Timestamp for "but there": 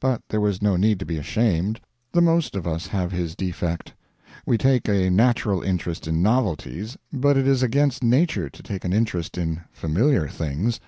0.00-0.40